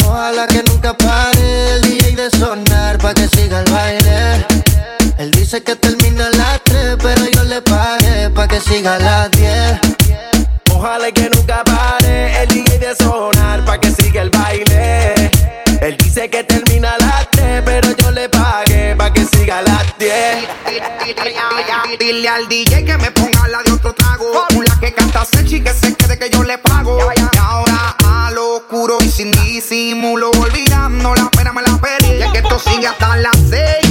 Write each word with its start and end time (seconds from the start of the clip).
Ojalá 0.00 0.46
que 0.46 0.62
nunca 0.62 0.96
pare 0.96 1.74
el 1.74 1.82
DJ 1.82 2.16
de 2.16 2.30
sonar 2.30 2.96
pa' 2.96 3.12
que 3.12 3.28
siga 3.28 3.60
el 3.60 3.70
baile. 3.70 4.46
Él 5.18 5.30
dice 5.32 5.62
que 5.62 5.76
termina 5.76 6.28
a 6.28 6.30
las 6.30 6.64
3, 6.64 6.96
pero 6.98 7.26
yo 7.30 7.44
le 7.44 7.60
paré 7.60 8.30
pa' 8.30 8.48
que 8.48 8.58
siga 8.58 8.94
a 8.94 8.98
las 8.98 9.30
10. 9.32 9.80
Ojalá 10.74 11.12
que 11.12 11.28
nunca 11.28 11.62
pare 11.64 12.42
el 12.42 12.48
DJ 12.48 12.78
de 12.78 12.96
sonar 12.96 13.62
pa' 13.66 13.78
que 13.78 13.90
siga 13.90 14.22
el 14.22 14.30
baile. 14.30 15.30
Él 15.82 15.96
dice 15.98 16.30
que 16.30 16.42
termina 16.44 16.92
a 16.94 16.98
las 16.98 17.30
3, 17.32 17.62
pero 17.62 17.94
yo 17.94 18.10
le 18.12 18.30
pagué 18.30 18.96
pa' 18.96 19.12
que 19.12 19.26
siga 19.26 19.58
a 19.58 19.62
las 19.62 19.98
10. 19.98 20.48
Dile 21.98 22.28
al 22.30 22.48
DJ 22.48 22.84
que 22.86 22.96
me 22.96 23.10
ponga 23.10 23.46
la 23.46 23.62
de 23.62 23.72
otro 23.72 23.92
trago. 23.92 24.46
Que 24.80 24.94
canta 24.94 25.26
Sechi 25.26 25.60
que 25.60 25.74
se 25.74 25.94
quede 25.94 26.18
que 26.18 26.30
yo 26.30 26.42
le 26.44 26.56
pago 26.56 26.98
duro 28.82 28.98
y 29.00 29.08
sin 29.08 29.30
disimulo, 29.30 30.30
olvidando 30.40 31.14
la 31.14 31.30
pena 31.30 31.52
me 31.52 31.62
la 31.62 31.78
peli. 31.78 32.20
Y 32.20 32.32
que 32.32 32.38
esto 32.38 32.58
sigue 32.58 32.88
hasta 32.88 33.16
las 33.16 33.36
seis. 33.48 33.81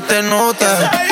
se 0.00 0.06
te 0.06 0.22
nota. 0.22 1.09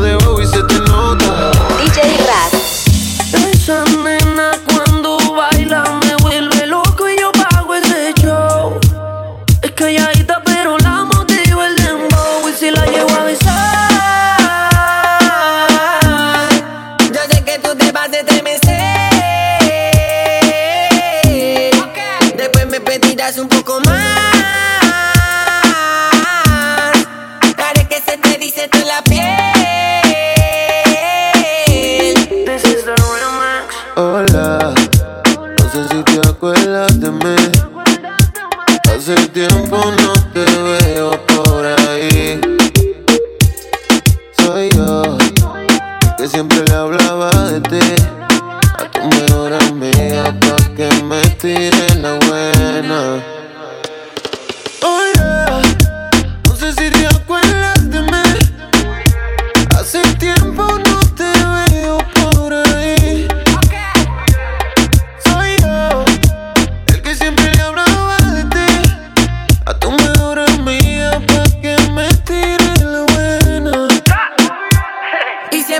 de 0.00 0.14
hoy 0.26 0.46
se 0.46 0.62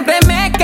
siempre 0.02 0.18
me 0.26 0.59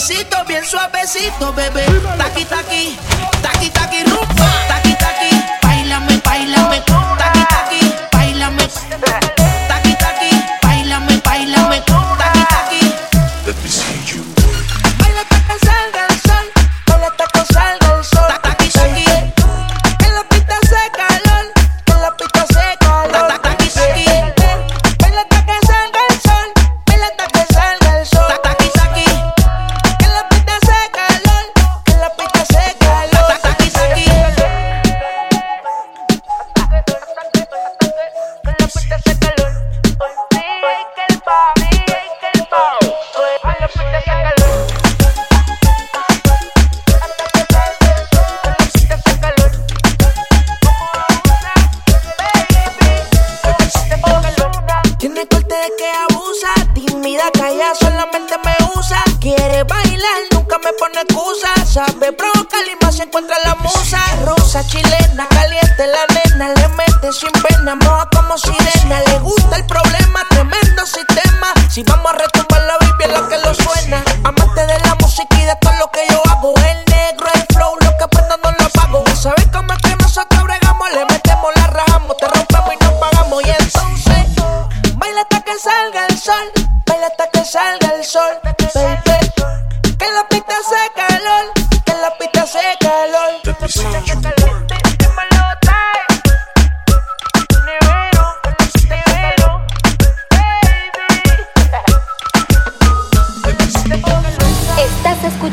suavecito, 0.00 0.44
bien 0.46 0.64
suavecito, 0.64 1.52
bebé. 1.52 1.84
pone 60.90 61.02
excusas. 61.02 61.72
Sabe 61.72 62.12
provocar 62.12 62.60
y 62.66 62.84
más 62.84 62.96
se 62.96 63.04
encuentra 63.04 63.36
la 63.44 63.54
musa. 63.56 63.98
Rosa 64.24 64.64
chilena, 64.66 65.26
caliente 65.28 65.86
la 65.86 66.06
nena. 66.14 66.48
Le 66.54 66.68
mete 66.68 67.12
sin 67.12 67.32
pena, 67.42 67.74
moja 67.76 68.08
como 68.14 68.36
sirena. 68.38 69.00
Le 69.06 69.18
gusta 69.18 69.56
el 69.56 69.66
problema, 69.66 70.26
tremendo 70.28 70.86
sistema. 70.86 71.52
Si 71.70 71.82
vamos 71.82 72.12
a 72.12 72.16
retomar 72.16 72.62
la 72.62 72.78
Biblia, 72.78 73.18
lo 73.18 73.28
que 73.28 73.38
lo 73.38 73.54
suena. 73.54 74.02
Amante 74.24 74.66
de 74.66 74.78
la 74.80 74.94
música 75.00 75.36
y 75.36 75.44
de 75.44 75.56
todo 75.60 75.72
lo 75.78 75.90
que 75.90 76.06
yo 76.10 76.22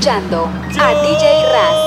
a 0.10 0.94
DJ 1.04 1.44
Raz. 1.52 1.87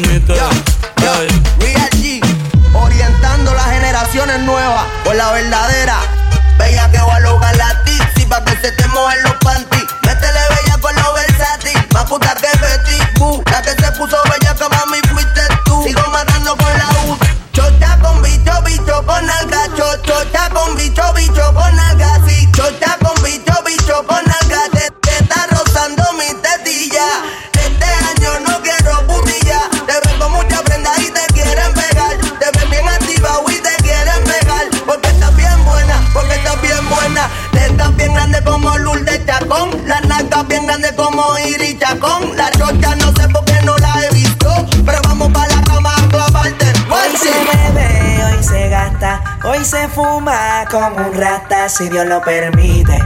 tacón. 41.91 42.35
La 42.37 42.49
roca 42.51 42.95
no 42.95 43.11
sé 43.13 43.27
por 43.29 43.43
qué 43.45 43.59
no 43.63 43.75
la 43.77 43.93
he 44.03 44.13
visto, 44.13 44.65
pero 44.85 44.99
vamos 45.03 45.31
para 45.31 45.55
la 45.55 45.63
cama 45.63 45.93
a 45.95 46.07
clavarte. 46.09 46.65
Hoy 46.65 47.09
pues 47.09 47.19
se 47.19 47.29
bebe, 47.29 48.23
hoy 48.25 48.43
se 48.43 48.69
gasta, 48.69 49.21
hoy 49.43 49.65
se 49.65 49.87
fuma 49.89 50.65
como 50.69 51.07
un 51.07 51.13
rata, 51.13 51.69
si 51.69 51.89
Dios 51.89 52.05
lo 52.05 52.21
permite. 52.21 52.99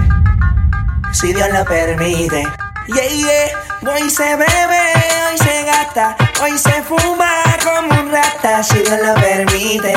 Si 1.11 1.33
Dios 1.33 1.49
lo 1.51 1.63
permite. 1.65 2.43
Yeah, 2.87 3.07
yeah. 3.07 3.93
Hoy 3.93 4.09
se 4.09 4.35
bebe, 4.35 4.81
hoy 5.29 5.37
se 5.37 5.63
gasta, 5.63 6.15
hoy 6.41 6.57
se 6.57 6.81
fuma 6.83 7.31
como 7.63 8.01
un 8.01 8.11
rata, 8.11 8.63
si 8.63 8.79
Dios 8.79 8.99
lo 9.03 9.15
permite. 9.15 9.93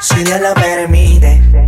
Si 0.00 0.22
Dios 0.22 0.40
lo 0.40 0.54
permite. 0.54 1.65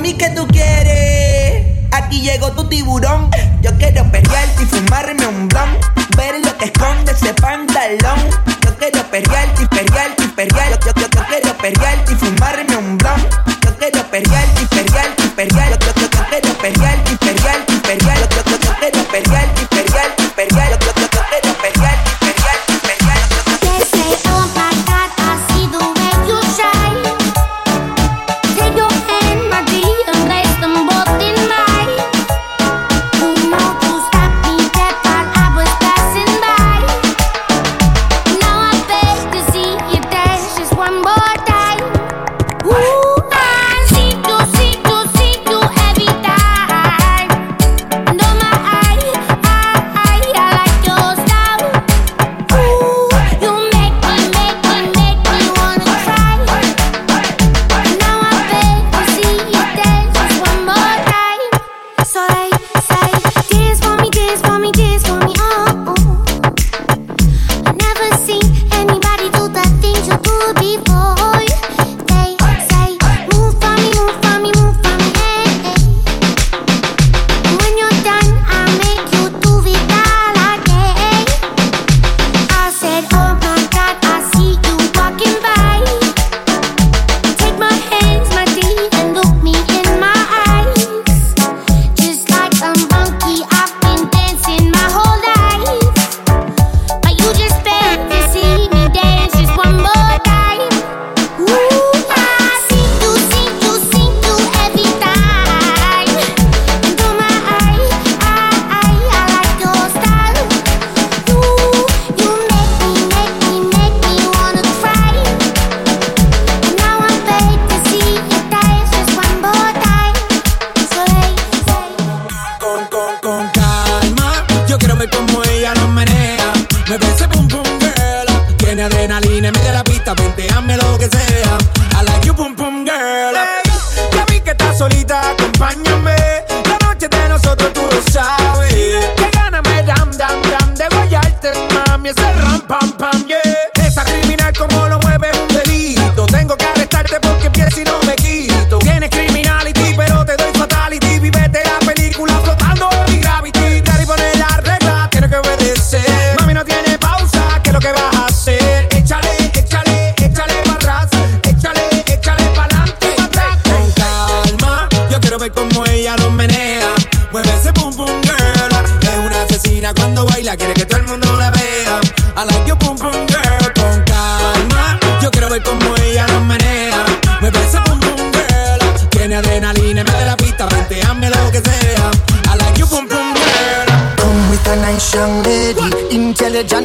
Mami, 0.00 0.14
¿qué 0.14 0.30
tú 0.30 0.46
quieres? 0.48 1.66
Aquí 1.90 2.22
llegó 2.22 2.50
tu 2.52 2.66
tiburón. 2.66 3.30
Yo 3.60 3.70
quiero 3.76 4.10
perrearte 4.10 4.62
y 4.62 4.64
fumarme 4.64 5.26
un 5.26 5.46
blon. 5.46 5.68
Ver 6.16 6.40
lo 6.42 6.56
que 6.56 6.64
esconde 6.64 7.12
ese 7.12 7.34
pantalón. 7.34 8.18
Yo 8.62 8.74
quiero 8.78 9.02
perrearte 9.10 9.62
y 9.62 9.66
perrearte 9.66 10.24
y 10.24 10.28
perrearte. 10.28 10.86
Yo, 10.86 10.92
yo, 10.94 11.02
yo, 11.02 11.20
yo 11.20 11.26
quiero 11.28 11.58
perrearte 11.58 12.12
y 12.14 12.16
fumarme 12.16 12.76
un 12.78 12.96
blon. 12.96 13.20
Yo 13.62 13.76
quiero 13.76 14.02
perrearte 14.10 14.62
y 14.62 14.66
perrearte 14.74 15.22
y 15.22 15.28
perrearte. 15.28 15.69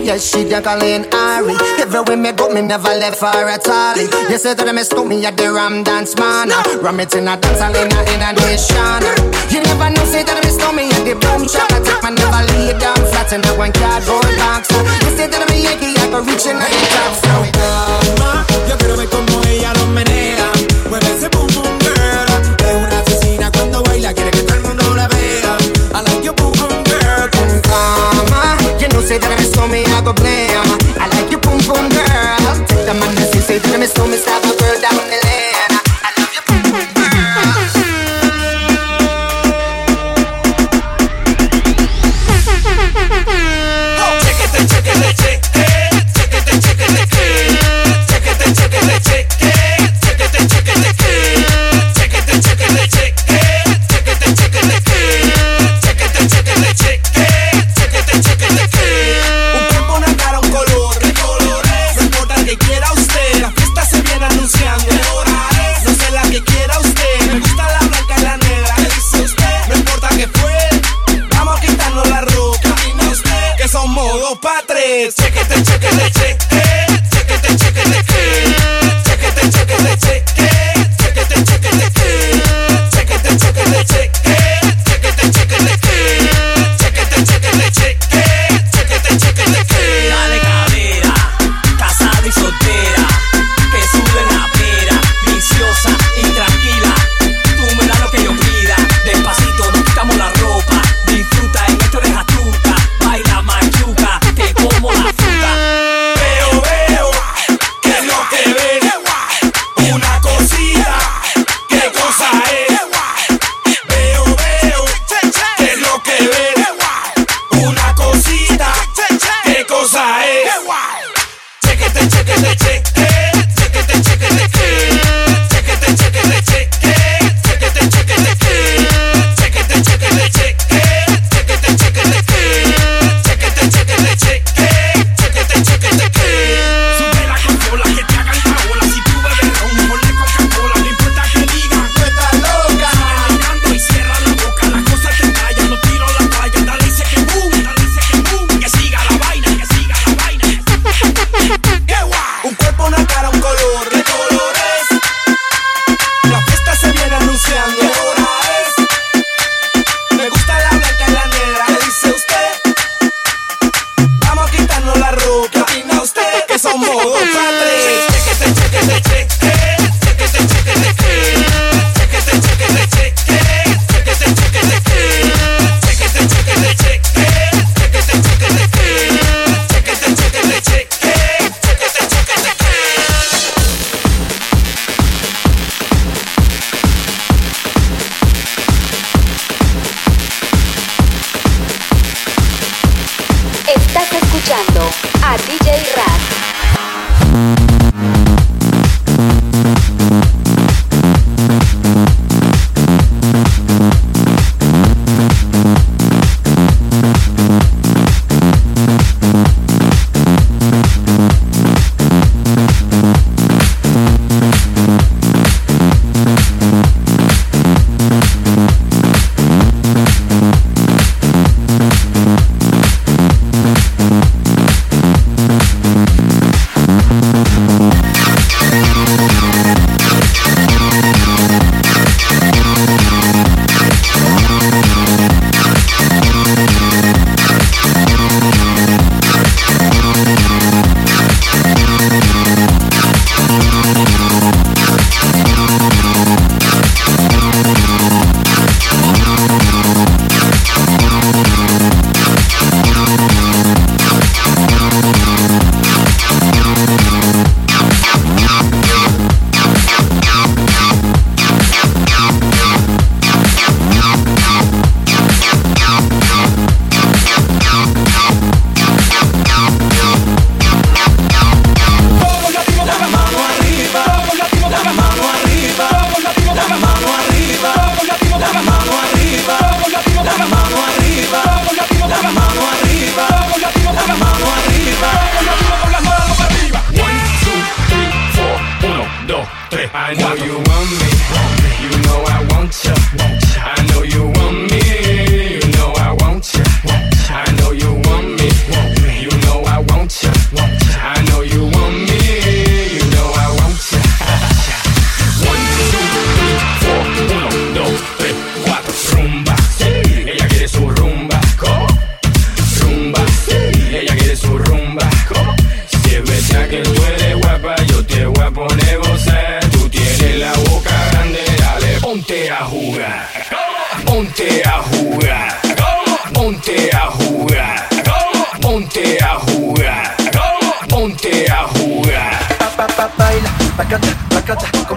Yeah 0.06 0.22
she 0.22 0.46
a 0.54 0.62
calling 0.62 1.10
Ari. 1.10 1.58
Everywhere 1.82 2.16
me 2.16 2.32
go, 2.32 2.54
me 2.54 2.62
never 2.62 2.94
left 2.94 3.22
her 3.22 3.50
at 3.50 3.66
all. 3.68 3.98
You 4.30 4.38
say 4.38 4.54
that 4.54 4.70
I 4.70 4.72
miss 4.72 4.94
me 4.94 5.26
at 5.26 5.36
the 5.36 5.52
Ram 5.52 5.82
Dance 5.82 6.14
Man. 6.22 6.54
Ram 6.78 7.00
it 7.00 7.16
in 7.16 7.28
a 7.28 7.34
dance 7.34 7.58
hall 7.58 7.74
in 7.74 7.90
a 7.90 8.30
nation. 8.38 9.02
You 9.50 9.66
never 9.66 9.90
know, 9.90 10.06
say 10.06 10.22
that 10.22 10.38
I 10.38 10.46
miss 10.46 10.62
me 10.78 10.94
at 10.94 11.10
the 11.10 11.18
boom 11.18 11.50
shop. 11.50 11.74
I 11.74 11.82
take 11.82 12.04
my 12.06 12.14
never 12.14 12.46
lay 12.54 12.78
down 12.78 13.02
flat 13.10 13.34
in 13.34 13.42
the 13.42 13.50
one 13.58 13.74
car 13.74 13.98
cardboard 13.98 14.30
box. 14.38 14.70
You 14.70 15.10
say 15.18 15.26
that 15.26 15.42
I'm 15.42 15.50
a 15.50 15.58
Yankee, 15.58 15.98
I 15.98 16.06
go 16.14 16.22
reaching 16.22 16.54
the 16.54 16.70
top. 16.94 17.14
So, 17.26 17.34
mama, 18.22 18.46
yo 18.70 18.78
quiero 18.78 18.98
me 19.02 19.10
comer. 19.10 19.35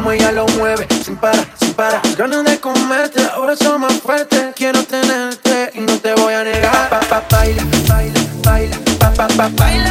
como 0.08 0.12
ella 0.12 0.32
lo 0.32 0.46
mueve, 0.56 0.86
sin 1.04 1.16
parar, 1.16 1.46
sin 1.60 1.74
parar. 1.74 2.00
Ganas 2.16 2.42
de 2.42 2.58
comerte, 2.58 3.20
ahora 3.34 3.54
son 3.54 3.82
más 3.82 3.92
fuertes. 4.00 4.54
Quiero 4.56 4.82
tenerte 4.84 5.70
y 5.74 5.80
no 5.80 5.98
te 5.98 6.14
voy 6.14 6.32
a 6.32 6.44
negar. 6.44 6.88
Pa, 6.88 7.00
pa, 7.00 7.22
baila, 7.30 7.62
baila, 7.86 8.20
baila, 8.42 8.76
pa, 8.98 9.12
pa, 9.12 9.28
pa, 9.28 9.50
baila. 9.54 9.87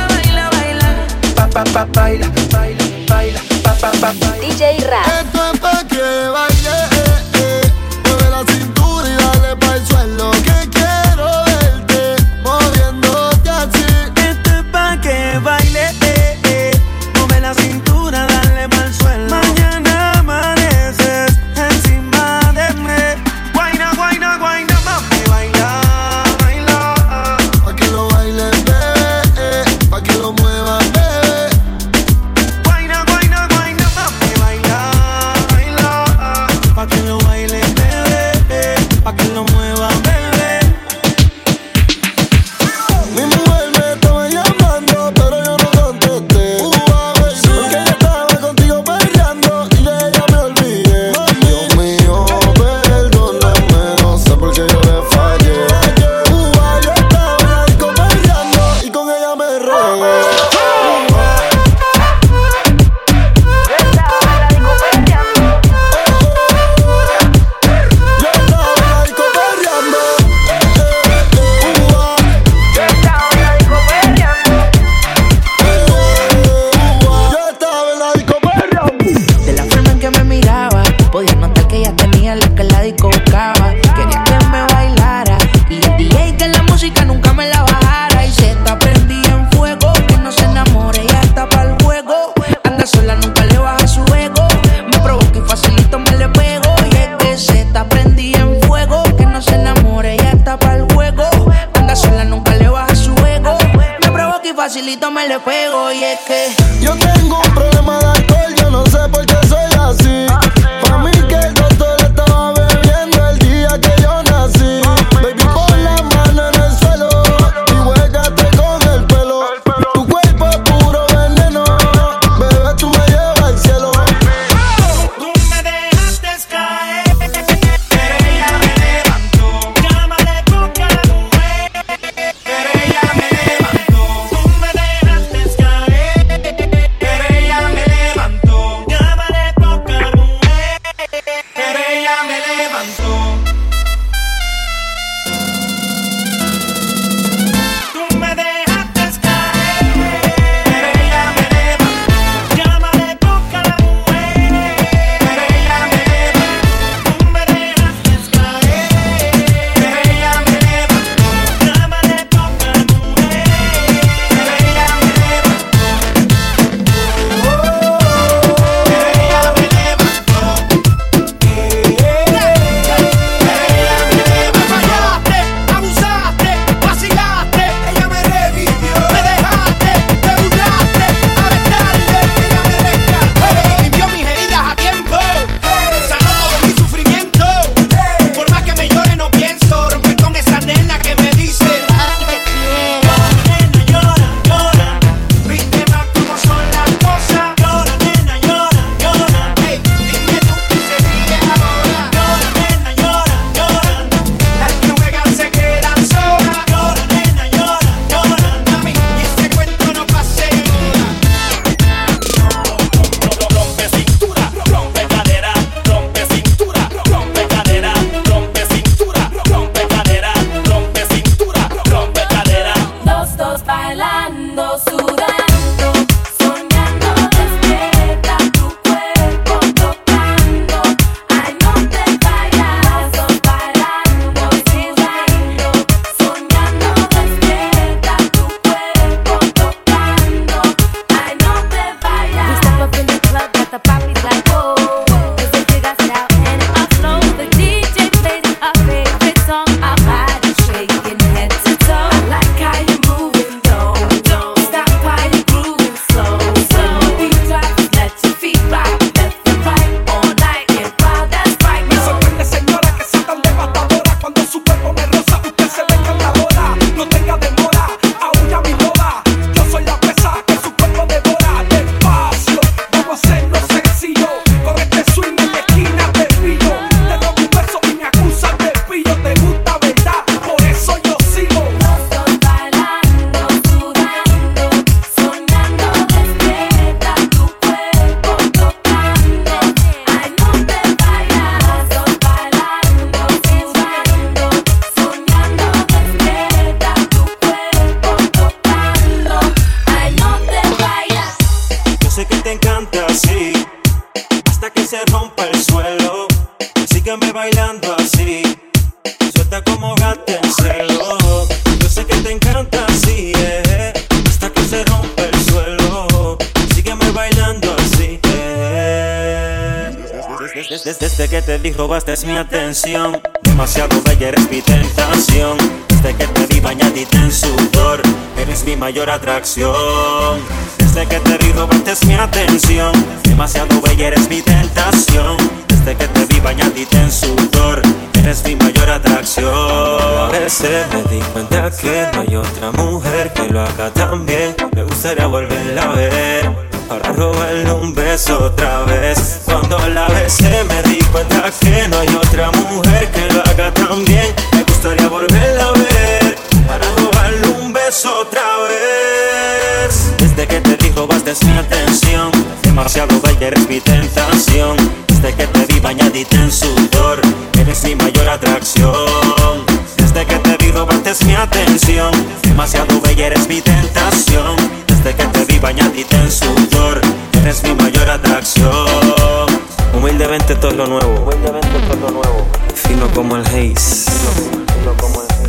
Mi 322.27 322.37
atención. 322.37 323.21
Demasiado 323.41 324.01
bella 324.03 324.27
eres 324.29 324.51
mi 324.51 324.61
tentación. 324.61 325.57
Desde 325.87 326.13
que 326.15 326.27
te 326.27 326.45
vi 326.47 326.59
bañadita 326.59 327.17
en 327.17 327.31
sudor. 327.31 328.01
Eres 328.37 328.65
mi 328.65 328.75
mayor 328.75 329.09
atracción. 329.09 330.39
Desde 330.77 331.07
que 331.07 331.19
te 331.21 331.37
vi 331.37 331.53
robaste 331.53 332.05
mi 332.05 332.13
atención. 332.15 332.91
Demasiado 333.23 333.81
bella 333.81 334.07
eres 334.07 334.29
mi 334.29 334.41
tentación. 334.41 335.37
Desde 335.67 335.95
que 335.95 336.07
te 336.07 336.25
vi 336.25 336.39
bañadita 336.41 337.01
en 337.01 337.11
sudor. 337.11 337.81
Eres 338.13 338.43
mi 338.43 338.55
mayor 338.57 338.89
atracción. 338.89 339.53
A 339.53 340.27
veces 340.27 340.85
me 340.93 341.03
di 341.03 341.21
cuenta 341.31 341.71
que 341.71 342.07
no 342.13 342.21
hay 342.21 342.35
otra 342.35 342.71
mujer 342.71 343.31
que 343.33 343.47
lo 343.47 343.61
haga 343.61 343.89
tan 343.91 344.25
bien. 344.25 344.53
Me 344.75 344.83
gustaría 344.83 345.27
volverla 345.27 345.81
a 345.81 345.93
ver. 345.93 346.66
Para 346.87 347.11
robarle 347.11 347.69
un 347.73 347.93
beso 347.93 348.45
otra 348.45 348.83
vez. 348.83 349.41
Cuando 349.43 349.77
la 349.89 350.07
besé 350.07 350.63
me 350.63 350.81
di 350.83 350.99
cuenta 351.11 351.51
que 351.59 351.87
no 351.89 351.99
hay 351.99 352.07
otra 352.15 352.49
mujer 352.51 353.11
que 353.11 353.33
lo 353.33 353.41
haga 353.41 353.73
tan 353.73 354.05
bien. 354.05 354.33
Me 354.53 354.63
gustaría 354.63 355.07
volverla 355.09 355.65
a 355.65 355.71
ver. 355.73 356.37
Para 356.65 356.85
robarle 356.95 357.47
un 357.59 357.73
beso 357.73 358.21
otra 358.21 358.41
vez. 358.69 360.13
Desde 360.17 360.47
que 360.47 360.61
te 360.61 360.77
di 360.77 360.89
robaste 360.91 361.33
mi 361.45 361.57
atención. 361.57 362.31
Demasiado 362.61 363.19
bella 363.19 363.47
eres 363.47 363.67
mi 363.67 363.81
tentación. 363.81 364.77
Desde 365.07 365.33
que 365.35 365.47
te 365.47 365.65
vi 365.65 365.79
bañadita 365.81 366.37
en 366.37 366.51
sudor. 366.51 367.19
Eres 367.59 367.83
mi 367.83 367.95
mayor 367.95 368.29
atracción. 368.29 369.65
Desde 369.97 370.25
que 370.25 370.35
te 370.39 370.57
vi 370.57 370.71
robaste 370.71 371.25
mi 371.25 371.35
atención. 371.35 372.11
Demasiado 372.43 373.01
bella 373.01 373.27
eres 373.27 373.45
mi 373.49 373.59
tentación. 373.59 374.76
Desde 374.97 375.15
que 375.15 375.25
te 375.27 375.45
vi 375.45 375.59
bañadita 375.59 376.17
en 376.17 376.31
sudor. 376.31 377.01
Eres 377.41 377.63
mi 377.63 377.73
mayor 377.75 378.09
atracción. 378.09 379.47
Humildemente 379.93 380.55
todo 380.55 380.71
lo 380.71 380.87
nuevo. 380.87 381.21
Humildemente 381.21 381.79
todo 381.87 381.95
lo 382.01 382.11
nuevo. 382.11 382.47
Fino 382.73 383.07
como 383.13 383.35
el 383.35 383.45
haze. 383.45 384.11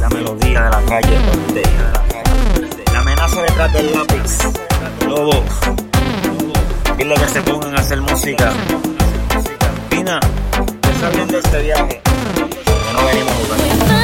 La 0.01 0.09
melodía 0.11 0.62
de 0.64 0.70
la 0.70 0.82
calle. 0.82 1.18
La 2.92 3.01
amenaza 3.01 3.42
detrás 3.42 3.72
del 3.72 3.92
lápiz. 3.94 4.38
Lobo. 5.07 5.42
Dile 6.99 7.14
que 7.14 7.28
se 7.28 7.40
pongan 7.42 7.74
a 7.74 7.80
hacer 7.80 8.01
música. 8.03 8.53
Pina, 9.88 10.20
¿qué 10.82 10.90
estás 10.90 11.14
viendo 11.14 11.38
este 11.38 11.62
viaje? 11.62 12.03
Que 12.05 12.92
no 12.92 13.07
venimos 13.07 13.32
a 13.32 13.36
jugar. 13.36 13.97